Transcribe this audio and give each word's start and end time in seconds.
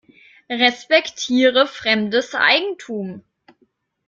Respektiere 0.49 1.67
fremdes 1.67 2.33
Eigentum. 2.33 3.23